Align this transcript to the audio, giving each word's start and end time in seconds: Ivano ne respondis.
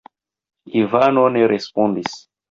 Ivano 0.81 1.25
ne 1.35 1.41
respondis. 1.51 2.11